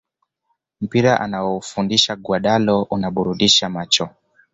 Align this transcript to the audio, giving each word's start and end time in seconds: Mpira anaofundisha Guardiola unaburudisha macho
Mpira 0.81 1.19
anaofundisha 1.19 2.15
Guardiola 2.15 2.73
unaburudisha 2.89 3.69
macho 3.69 4.09